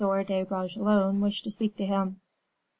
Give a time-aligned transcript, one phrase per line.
[0.03, 2.21] de Bragelonne wished to speak to him.